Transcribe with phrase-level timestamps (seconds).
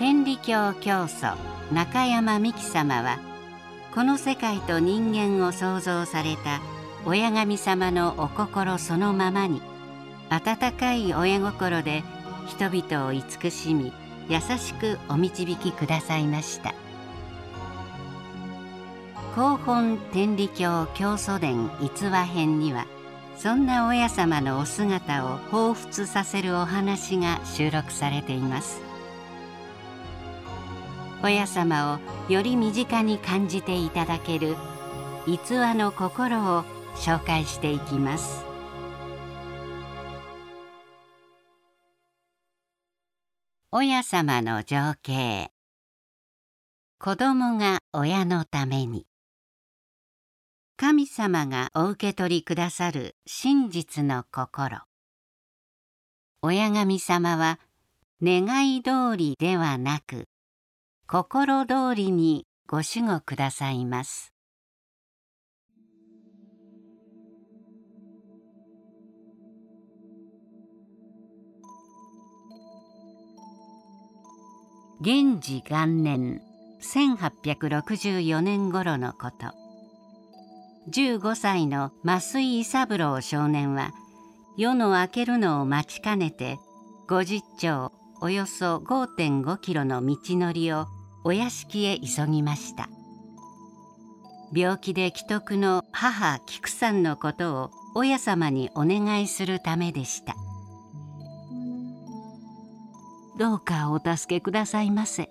[0.00, 1.36] 天理教教祖
[1.70, 3.18] 中山美紀様は
[3.94, 6.62] この世界と人間を創造された
[7.04, 9.60] 親神様のお心そのままに
[10.30, 12.02] 温かい親心で
[12.46, 13.92] 人々を慈しみ
[14.30, 16.72] 優しくお導きくださいました。
[19.34, 22.86] 広本天理教教祖伝逸話編には
[23.36, 28.89] そんな親様のお姿を彷彿させるお話が収録されています。
[31.22, 34.56] 親様をより身近に感じていただける
[35.26, 36.64] 逸話の心を
[36.96, 38.42] 紹介していきます。
[43.70, 45.50] 親様の情景。
[46.98, 49.06] 子供が親のために。
[50.78, 54.78] 神様がお受け取りくださる真実の心。
[56.40, 57.60] 親神様は
[58.22, 60.29] 願い通りではなく
[61.12, 64.32] 心通りにご守護くださいます。
[75.00, 76.40] 元治元年
[76.80, 79.52] 1864年頃のこと。
[80.92, 83.90] 15歳の増井伊三郎少年は
[84.56, 86.60] 夜の明けるのを待ちかねて
[87.08, 90.86] 50丁およそ5.5キロの道のりを
[91.24, 92.88] お屋敷へ急ぎました。
[94.52, 100.34] 病気で既得の母菊さんのことを親様にお願いするためでした。
[103.38, 105.28] どうかお助けくださいませ。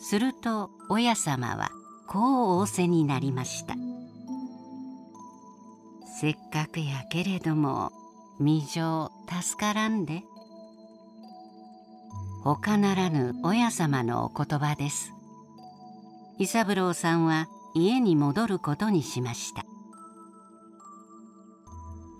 [0.00, 1.70] すると親様は
[2.08, 3.74] こう仰せになりました。
[6.20, 7.90] せっかくやけれども
[8.38, 10.24] 未情助からんで。
[12.44, 15.14] 他ならぬ親様のお言葉です。
[16.38, 19.64] 伊三郎さんは家に戻ることにしました。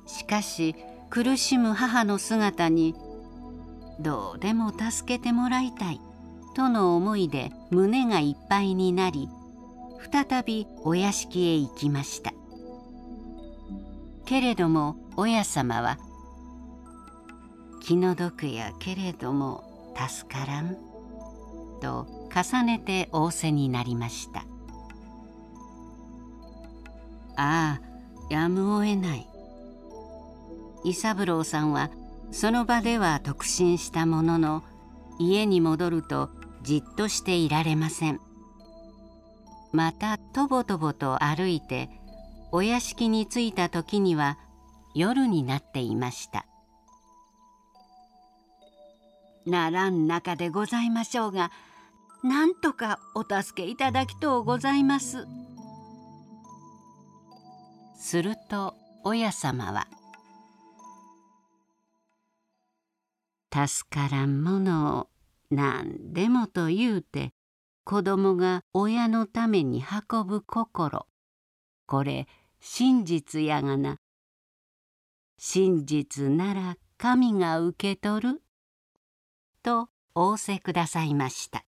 [0.07, 0.77] しかし
[1.11, 2.95] 苦しむ母の姿に
[4.01, 6.01] どうでも助けてもらいたい
[6.57, 9.29] との思いで胸がいっぱいになり
[10.11, 12.33] 再びお屋敷へ行きました。
[14.25, 15.99] けれども親様は
[17.85, 20.77] 「気の毒やけれども助からん」
[21.81, 24.45] と重ねて仰せになりました。
[27.37, 27.81] ああ
[28.31, 29.29] やむを得ない。
[30.85, 31.91] 伊三郎さんは
[32.31, 34.63] その場では特進したものの
[35.19, 36.31] 家に戻ると
[36.63, 38.21] じっとしていられません。
[39.73, 41.91] またとぼとぼと歩いて
[42.53, 44.39] お屋敷に着いた時には
[44.95, 46.47] 夜になっていました。
[49.47, 51.51] ならん中でございましょうが
[52.23, 55.27] なんとかお助けいただきとうございます。
[57.99, 59.87] すると親様は
[63.53, 65.11] 「助からんものを
[65.51, 67.33] 何でもと言うて
[67.85, 71.07] 子供が親のために運ぶ心。
[71.87, 72.27] これ
[72.61, 73.99] 真実やがな。
[75.37, 78.43] 真実なら神が受け取る」
[79.65, 81.65] と仰せくださいました。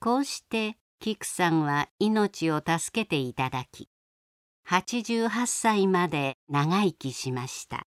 [0.00, 3.88] こうして菊さんは命を助けていただき
[4.68, 7.86] 88歳まで長生きしました。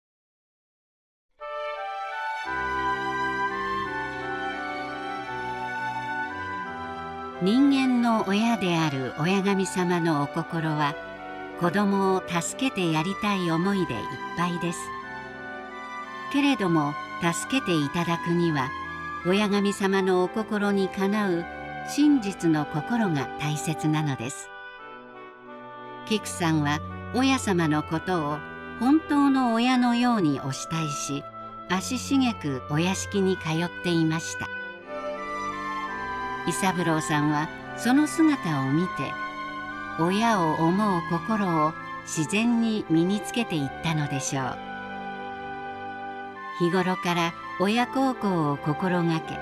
[7.42, 10.94] 人間の親である親神様のお心は
[11.60, 14.00] 子供を助けてやりたい思いでいっ
[14.38, 14.99] ぱいです。
[16.32, 18.70] けれども助けていただくには
[19.26, 21.46] 親神様のお心にかなう
[21.90, 24.50] 真実の心が大切なのです。
[26.08, 26.80] 菊さんは
[27.14, 28.38] 親様のことを
[28.80, 31.24] 本当の親のようにお慕いし
[31.70, 34.48] 足しげくお屋敷に通っていました。
[36.48, 38.90] 伊三郎さんはその姿を見て
[40.00, 41.74] 親を思う心を
[42.04, 44.69] 自然に身につけていったのでしょう。
[46.60, 49.36] 日頃から親孝行を心がけ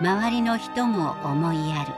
[0.00, 1.92] 周りの人も思いやる。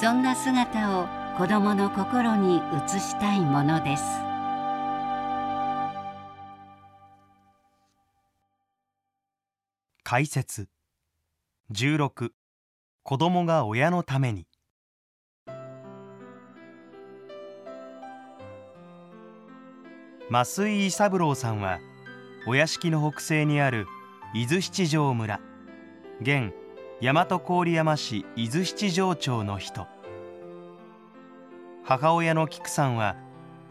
[0.00, 1.06] そんな姿を
[1.36, 4.04] 子どもの心に移したいものです。
[10.04, 10.68] 解説。
[11.72, 12.30] 16
[13.02, 14.46] 子供が親のために。
[20.30, 21.78] 増井伊三郎さんは
[22.46, 23.86] お屋敷の北西にある
[24.34, 25.40] 伊豆七条村。
[26.20, 26.52] 現
[27.00, 29.86] 大和郡山市伊豆七条町の人。
[31.84, 33.16] 母親の菊さんは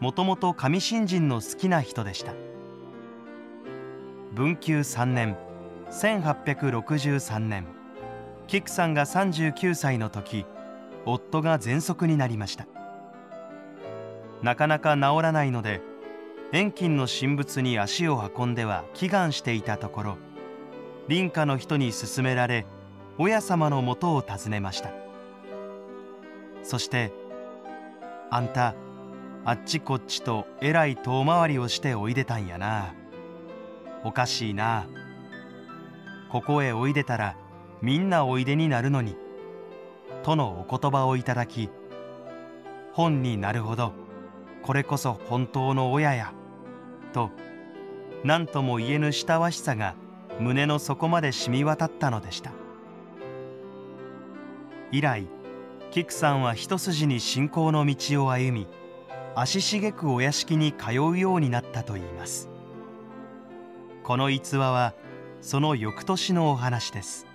[0.00, 2.34] もともと上新人の好きな人でした。
[4.34, 5.36] 文久3年
[5.90, 7.66] 1863年
[8.46, 10.44] 菊さんが39歳の時
[11.06, 12.66] 夫が喘息になりました。
[14.42, 15.80] なかなか治らないので
[16.50, 20.18] 遠近の神仏に足を運んでは祈願していたところ
[21.06, 22.64] 林家の人に勧められ
[23.18, 24.90] 親様のもとを訪ねました。
[26.62, 27.12] そして
[28.30, 28.74] 「あんた
[29.44, 32.94] あっちこっちとえらい遠回りをしておいでたんやな。
[34.04, 34.86] おかしいな。
[36.30, 37.36] ここへおいでたら
[37.82, 39.16] みんなおいでになるのに」
[40.24, 41.68] とのお言葉をいただき
[42.92, 43.92] 本になるほど
[44.62, 46.37] これこそ本当の親や。
[47.18, 47.30] と
[48.22, 49.96] 何とも言えぬ親わしさが
[50.38, 52.52] 胸の底まで染み渡ったのでした。
[54.92, 55.26] 以来
[55.90, 58.68] 菊さんは一筋に信仰の道を歩み
[59.34, 62.48] 足しげくお屋敷に通うようになったといいます。
[64.04, 64.94] この逸話は
[65.40, 67.27] その翌年のお話です。